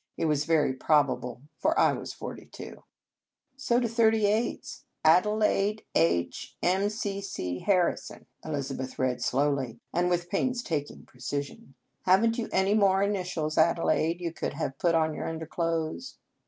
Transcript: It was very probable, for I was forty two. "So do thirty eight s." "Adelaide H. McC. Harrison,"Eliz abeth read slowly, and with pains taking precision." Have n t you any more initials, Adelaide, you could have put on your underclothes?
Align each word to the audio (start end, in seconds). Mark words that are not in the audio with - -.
It 0.17 0.25
was 0.25 0.45
very 0.45 0.73
probable, 0.73 1.43
for 1.59 1.79
I 1.79 1.93
was 1.93 2.11
forty 2.11 2.47
two. 2.47 2.83
"So 3.55 3.79
do 3.79 3.87
thirty 3.87 4.25
eight 4.25 4.61
s." 4.63 4.83
"Adelaide 5.05 5.83
H. 5.93 6.57
McC. 6.63 7.61
Harrison,"Eliz 7.63 8.71
abeth 8.71 8.97
read 8.97 9.21
slowly, 9.21 9.79
and 9.93 10.09
with 10.09 10.31
pains 10.31 10.63
taking 10.63 11.05
precision." 11.05 11.75
Have 12.07 12.23
n 12.23 12.31
t 12.31 12.41
you 12.41 12.49
any 12.51 12.73
more 12.73 13.03
initials, 13.03 13.59
Adelaide, 13.59 14.19
you 14.21 14.33
could 14.33 14.53
have 14.53 14.79
put 14.79 14.95
on 14.95 15.13
your 15.13 15.27
underclothes? 15.27 16.17